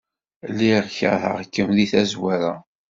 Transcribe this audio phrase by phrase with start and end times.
[0.51, 2.53] Lliɣ keṛheɣ-kem deg tazwara.